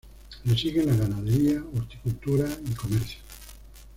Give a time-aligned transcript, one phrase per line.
[0.47, 3.19] Le siguen la ganadería, horticultura y el comercio.